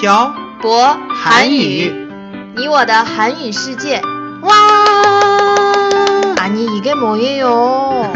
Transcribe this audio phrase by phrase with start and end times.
[0.00, 2.08] 漂博韩韩语语，
[2.56, 4.00] 你我的韩语世界。
[4.42, 4.52] 와!
[6.38, 8.12] 아니 이게 뭐예요?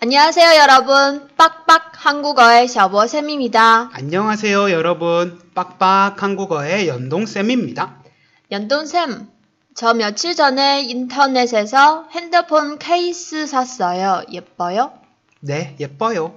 [0.00, 1.28] 안녕하세요 여러분.
[1.36, 3.90] 빡빡 한국어의 샤버쌤입니다.
[3.92, 5.38] 안녕하세요, 여러분.
[5.54, 8.02] 빡빡 한국어의 연동쌤입니다.
[8.50, 9.28] 연돈쌤,
[9.77, 14.23] 저 며칠 전에 인터넷에서 핸드폰 케이스 샀어요.
[14.31, 14.91] 예뻐요?
[15.39, 16.35] 네, 예뻐요.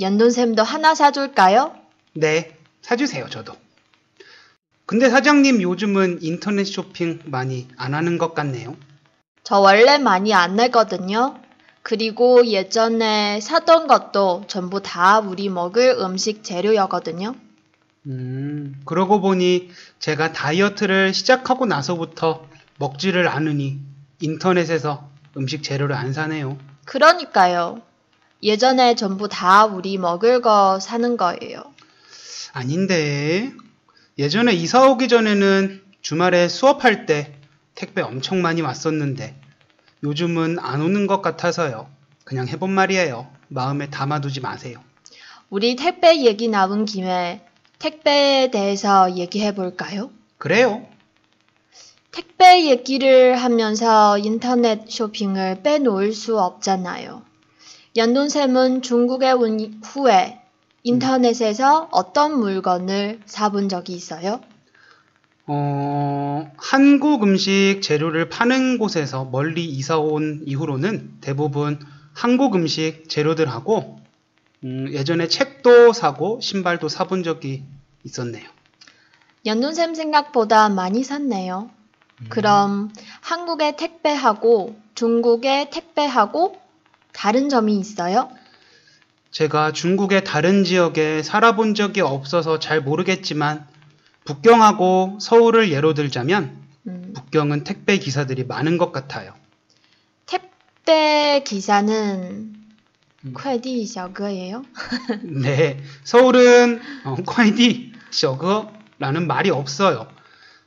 [0.00, 1.72] 연돈쌤도 하나 사줄까요?
[2.14, 3.52] 네, 사주세요, 저도.
[4.86, 8.74] 근데 사장님 요즘은 인터넷 쇼핑 많이 안 하는 것 같네요.
[9.44, 11.38] 저 원래 많이 안 내거든요.
[11.84, 17.36] 그리고 예전에 사던 것도 전부 다 우리 먹을 음식 재료였거든요.
[18.06, 22.46] 음, 그러고 보니 제가 다이어트를 시작하고 나서부터
[22.78, 23.78] 먹지를 않으니
[24.20, 26.58] 인터넷에서 음식 재료를 안 사네요.
[26.86, 27.82] 그러니까요.
[28.42, 31.62] 예전에 전부 다 우리 먹을 거 사는 거예요.
[32.52, 33.52] 아닌데.
[34.18, 37.34] 예전에 이사 오기 전에는 주말에 수업할 때
[37.74, 39.34] 택배 엄청 많이 왔었는데
[40.02, 41.88] 요즘은 안 오는 것 같아서요.
[42.24, 43.30] 그냥 해본 말이에요.
[43.48, 44.82] 마음에 담아두지 마세요.
[45.50, 47.44] 우리 택배 얘기 나온 김에
[47.80, 50.10] 택배에 대해서 얘기해 볼까요?
[50.38, 50.86] 그래요.
[52.12, 57.22] 택배 얘기를 하면서 인터넷 쇼핑을 빼놓을 수 없잖아요.
[57.96, 60.40] 연돈쌤은 중국에 온 후에
[60.82, 64.40] 인터넷에서 어떤 물건을 사본 적이 있어요?
[65.46, 71.80] 어, 한국 음식 재료를 파는 곳에서 멀리 이사 온 이후로는 대부분
[72.12, 73.98] 한국 음식 재료들하고
[74.64, 77.64] 음, 예전에 책 도 사고 신발도 사본 적이
[78.04, 78.48] 있었네요.
[79.46, 81.70] 연돈쌤 생각보다 많이 샀네요.
[82.28, 82.92] 그럼
[83.22, 86.60] 한국의 택배하고 중국의 택배하고
[87.12, 88.30] 다른 점이 있어요?
[89.30, 93.66] 제가 중국의 다른 지역에 살아본 적이 없어서 잘 모르겠지만
[94.24, 99.32] 북경하고 서울을 예로 들자면 음, 북경은 택배 기사들이 많은 것 같아요.
[100.26, 102.49] 택배 기사는
[103.26, 103.32] 음.
[103.34, 104.64] 콰이디 샤거예요?
[105.22, 105.80] 네.
[106.04, 106.80] 서울은
[107.26, 110.08] 콰이디 어, 샤거라는 말이 없어요.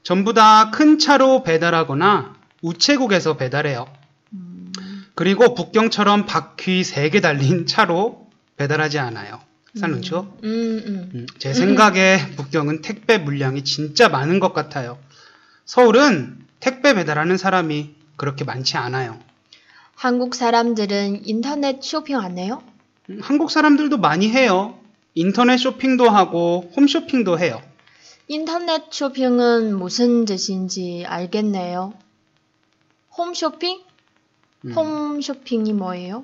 [0.04, 3.88] 전부 다 큰 차로 배달하거나 우체국에서 배달해요.
[4.34, 4.72] 음.
[5.16, 8.28] 그리고 북경처럼 바퀴 3개 달린 차로
[8.58, 9.40] 배달하지 않아요.
[9.76, 10.38] 산루죠?
[10.44, 10.50] 음.
[10.50, 10.84] 음.
[10.88, 11.26] 음, 음.
[11.40, 15.00] 제 생각에 북경은 택배 물량이 진짜 많은 것 같아요.
[15.66, 19.20] 서울은 택배 배달하는 사람이 그렇게 많지 않아요.
[19.96, 22.62] 한국 사람들은 인터넷 쇼핑 안 해요?
[23.10, 24.78] 음, 한국 사람들도 많이 해요.
[25.16, 27.62] 인터넷 쇼핑도 하고 홈쇼핑도 해요.
[28.28, 31.94] 인터넷 쇼핑은 무슨 뜻인지 알겠네요.
[33.18, 33.82] 홈쇼핑?
[34.66, 34.72] 음.
[34.72, 36.24] 홈쇼핑이 뭐예요?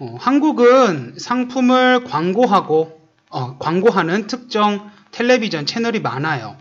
[0.00, 6.56] 어, 한국은 상품을 광고하고 어, 광고하는 특정 텔레비전 채널이 많아요.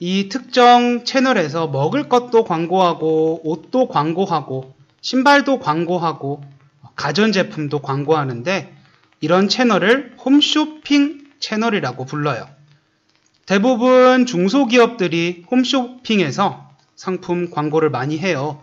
[0.00, 4.74] 이 특정 채널에서 먹을 것도 광고하고 옷도 광고하고
[5.08, 6.42] 신발도 광고하고
[6.94, 8.76] 가전제품도 광고하는데
[9.22, 12.46] 이런 채널을 홈쇼핑 채널이라고 불러요.
[13.46, 18.62] 대부분 중소기업들이 홈쇼핑에서 상품 광고를 많이 해요.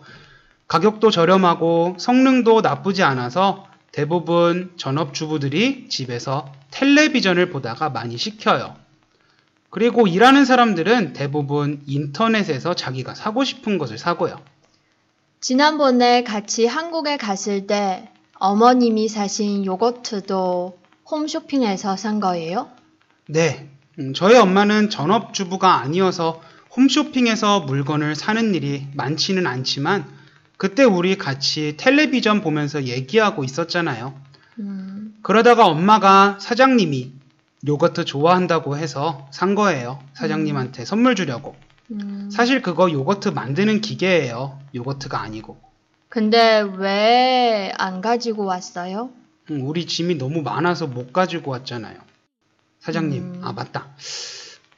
[0.67, 8.75] 가격도 저렴하고 성능도 나쁘지 않아서 대부분 전업주부들이 집에서 텔레비전을 보다가 많이 시켜요.
[9.71, 14.39] 그리고 일하는 사람들은 대부분 인터넷에서 자기가 사고 싶은 것을 사고요.
[15.41, 18.09] 지난번에 같이 한국에 갔을 때
[18.39, 20.77] 어머님이 사신 요거트도
[21.09, 22.69] 홈쇼핑에서 산 거예요?
[23.27, 23.69] 네,
[23.99, 26.41] 음, 저희 엄마는 전업주부가 아니어서
[26.75, 30.05] 홈쇼핑에서 물건을 사는 일이 많지는 않지만
[30.57, 34.19] 그때 우리 같이 텔레비전 보면서 얘기하고 있었잖아요.
[34.59, 37.11] 음, 그러다가 엄마가 사장님이
[37.67, 39.99] 요거트 좋아한다고 해서 산 거예요.
[40.13, 41.55] 사장님한테 선물 주려고.
[41.91, 42.29] 음.
[42.31, 44.59] 사실 그거 요거트 만드는 기계예요.
[44.73, 45.57] 요거트가 아니고.
[46.09, 49.09] 근데 왜 안 가지고 왔어요?
[49.51, 51.97] 음, 우리 짐이 너무 많아서 못 가지고 왔잖아요.
[52.79, 53.41] 사장님, 음.
[53.43, 53.87] 아 맞다.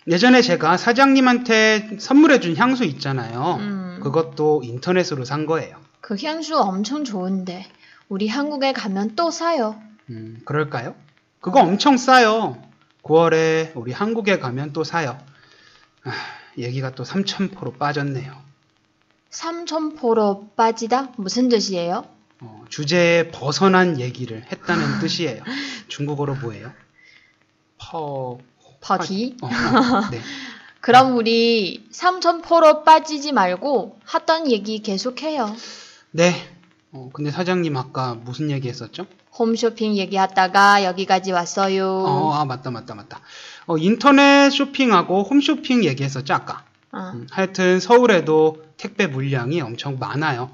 [0.07, 3.57] 예전에 제가 사장님한테 선물해준 향수 있잖아요.
[3.59, 3.99] 음.
[4.01, 5.77] 그것도 인터넷으로 산 거예요.
[6.01, 7.65] 그 향수 엄청 좋은데
[8.09, 9.79] 우리 한국에 가면 또 사요.
[10.09, 10.95] 음, 그럴까요?
[11.41, 12.61] 그거 엄청 싸요.
[13.03, 15.17] 9월에 우리 한국에 가면 또 사요.
[16.03, 16.11] 아,
[16.57, 18.33] 얘기가 또 삼천포로 빠졌네요.
[19.29, 21.13] 삼천포로 빠지다?
[21.17, 22.05] 무슨 뜻이에요?
[22.39, 25.43] 어, 주제에 벗어난 얘기를 했다는 뜻이에요.
[25.87, 26.71] 중국어로 뭐예요?
[27.77, 28.37] 퍼...
[28.81, 29.37] 버디?
[29.41, 29.49] 어, 어,
[30.11, 30.21] 네.
[30.81, 35.55] 그럼 우리 삼천포로 빠지지 말고 하던 얘기 계속해요.
[36.11, 36.33] 네.
[36.91, 39.05] 어, 근데 사장님 아까 무슨 얘기 했었죠?
[39.37, 41.85] 홈쇼핑 얘기하다가 여기까지 왔어요.
[41.87, 43.19] 어, 아, 맞다, 맞다, 맞다.
[43.65, 46.63] 어, 인터넷 쇼핑하고 홈쇼핑 얘기했었죠, 아까.
[46.91, 47.11] 어.
[47.13, 50.49] 음, 하여튼 서울에도 택배 물량이 엄청 많아요.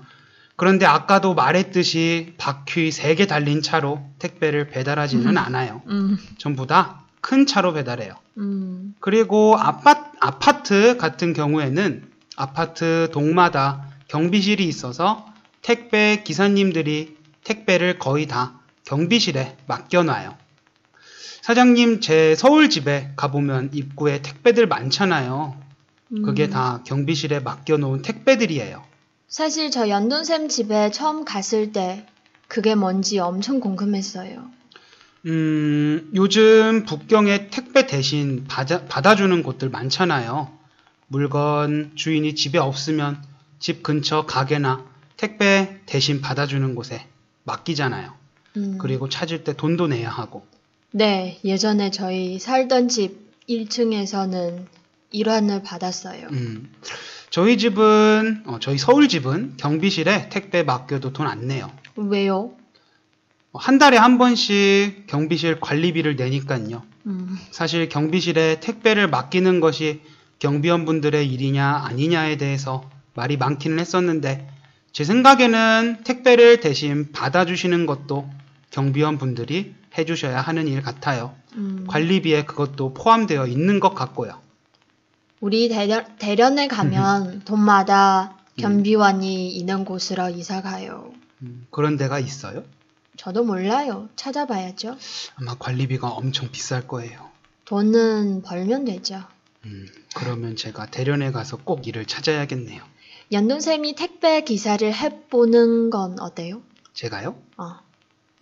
[0.56, 5.82] 그런데 아까도 말했듯이 바퀴 3개 달린 차로 택배를 배달하지는 않아요.
[5.88, 8.16] 음, 전부 다 큰 차로 배달해요.
[8.38, 12.04] 음, 그리고 아파, 아파트 같은 경우에는
[12.36, 15.26] 아파트 동마다 경비실이 있어서
[15.62, 17.16] 택배 기사님들이
[17.46, 20.36] 택배를 거의 다 경비실에 맡겨놔요.
[21.42, 25.62] 사장님, 제 서울 집에 가보면 입구에 택배들 많잖아요.
[26.24, 26.50] 그게 음.
[26.50, 28.84] 다 경비실에 맡겨놓은 택배들이에요.
[29.28, 32.06] 사실 저 연돈샘 집에 처음 갔을 때
[32.48, 34.46] 그게 뭔지 엄청 궁금했어요.
[35.26, 40.52] 음, 요즘 북경에 택배 대신 받아, 받아주는 곳들 많잖아요.
[41.08, 43.24] 물건 주인이 집에 없으면
[43.60, 44.86] 집 근처 가게나
[45.18, 47.08] 택배 대신 받아주는 곳에
[47.44, 48.23] 맡기잖아요.
[48.58, 48.78] 음.
[48.80, 50.46] 그리고 찾을 때 돈도 내야 하고.
[50.92, 53.18] 네, 예전에 저희 살던 집
[53.50, 54.66] 1층에서는
[55.12, 56.28] 일환을 받았어요.
[56.32, 56.72] 음,
[57.30, 61.72] 저희 집은, 어, 저희 서울 집은 경비실에 택배 맡겨도 돈 안 내요.
[61.96, 62.52] 왜요?
[63.54, 66.84] 한 달에 한 번씩 경비실 관리비를 내니까요.
[67.06, 70.02] 음, 사실 경비실에 택배를 맡기는 것이
[70.40, 74.48] 경비원분들의 일이냐 아니냐에 대해서 말이 많기는 했었는데
[74.92, 78.28] 제 생각에는 택배를 대신 받아주시는 것도
[78.78, 81.36] 경비원 분들이 해주셔야 하는 일 같아요.
[81.54, 81.86] 음.
[81.88, 84.42] 관리비에 그것도 포함되어 있는 것 같고요.
[85.40, 91.14] 우리 대련, 대련에 가면 돈마다 경비원이 있는 곳으로 이사 가요.
[91.44, 92.64] 음, 그런 데가 있어요?
[93.16, 94.10] 저도 몰라요.
[94.16, 94.98] 찾아봐야죠.
[95.36, 97.30] 아마 관리비가 엄청 비쌀 거예요.
[97.66, 99.22] 돈은 벌면 되죠.
[99.66, 99.86] 음,
[100.16, 102.82] 그러면 제가 대련에 가서 꼭 일을 찾아야겠네요.
[103.32, 106.64] 연돈쌤이 택배 기사를 해보는 건 어때요?
[106.94, 107.36] 제가요?
[107.58, 107.76] 어,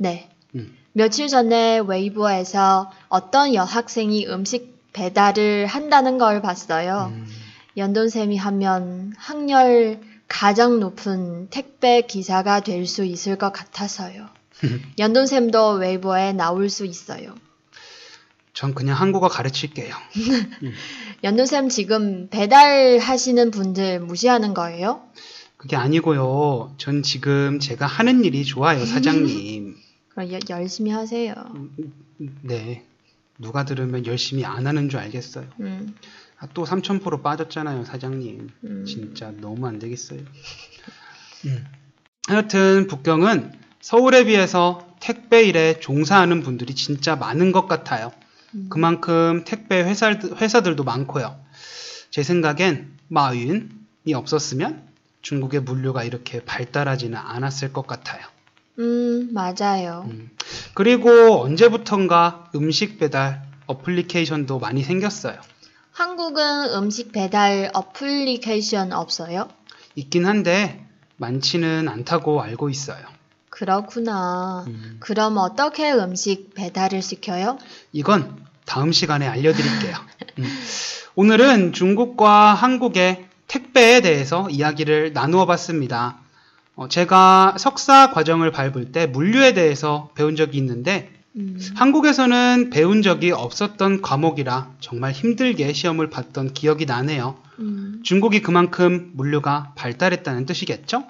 [0.02, 0.28] 네.
[0.56, 0.76] 음.
[0.94, 7.12] 며칠 전에 웨이브에서 어떤 여학생이 음식 배달을 한다는 걸 봤어요.
[7.14, 7.28] 음,
[7.78, 14.28] 연돈쌤이 하면 학렬 가장 높은 택배 기사가 될 수 있을 것 같아서요.
[14.98, 17.36] 연돈쌤도 웨이브에 나올 수 있어요.
[18.54, 19.94] 전 그냥 한국어 가르칠게요.
[21.24, 25.04] 연돈쌤 지금 배달하시는 분들 무시하는 거예요?
[25.58, 26.74] 그게 아니고요.
[26.78, 29.76] 전 지금 제가 하는 일이 좋아요, 사장님.
[30.14, 31.34] 그럼 여- 열심히 하세요.
[32.42, 32.86] 네.
[33.38, 35.48] 누가 들으면 열심히 안 하는 줄 알겠어요.
[35.62, 35.96] 음,
[36.38, 38.50] 아, 또 3,000% 빠졌잖아요, 사장님.
[38.66, 38.86] 음.
[38.86, 40.20] 진짜 너무 안 되겠어요.
[41.46, 41.66] 음.
[42.28, 48.12] 하여튼 북경은 서울에 비해서 택배 일에 종사하는 분들이 진짜 많은 것 같아요.
[48.54, 48.68] 음.
[48.70, 51.40] 그만큼 택배 회사, 회사들도 많고요.
[52.12, 54.84] 제 생각엔 마윈이 없었으면
[55.24, 58.24] 중국의 물류가 이렇게 발달하지는 않았을 것 같아요.
[58.80, 60.06] 음, 맞아요.
[60.10, 60.30] 음.
[60.74, 65.40] 그리고 언제부턴가 음식 배달 어플리케이션도 많이 생겼어요.
[65.92, 69.50] 한국은 음식 배달 어플리케이션 없어요?
[69.96, 70.86] 있긴 한데
[71.18, 73.06] 많지는 않다고 알고 있어요.
[73.50, 74.64] 그렇구나.
[74.68, 74.98] 음.
[75.00, 77.60] 그럼 어떻게 음식 배달을 시켜요?
[77.92, 79.96] 이건 다음 시간에 알려드릴게요.
[80.40, 80.46] 음.
[81.16, 86.21] 오늘은 중국과 한국의 택배에 대해서 이야기를 나누어 봤습니다.
[86.76, 93.32] 어, 제가 석사 과정을 밟을 때 물류에 대해서 배운 적이 있는데 음, 한국에서는 배운 적이
[93.32, 97.38] 없었던 과목이라 정말 힘들게 시험을 봤던 기억이 나네요.
[97.60, 98.02] 음.
[98.04, 101.06] 중국이 그만큼 물류가 발달했다는 뜻이겠죠?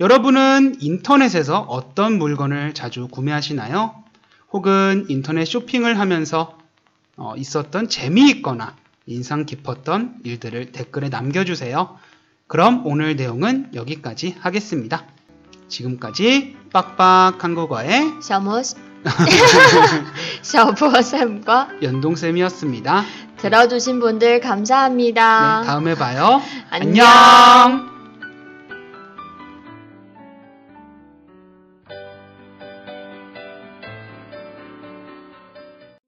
[0.00, 3.94] 여러분은 인터넷에서 어떤 물건을 자주 구매하시나요?
[4.52, 6.58] 혹은 인터넷 쇼핑을 하면서
[7.16, 11.96] 어, 있었던 재미있거나 인상 깊었던 일들을 댓글에 남겨주세요.
[12.52, 15.06] 그럼 오늘 내용은 여기까지 하겠습니다.
[15.68, 18.76] 지금까지 빡빡 한국어의 샤머스
[20.42, 23.04] 샤보쌤과 연동쌤이었습니다.
[23.38, 25.60] 들어주신 분들 감사합니다.
[25.62, 26.42] 네, 다음에 봐요.
[26.68, 27.91] 안녕.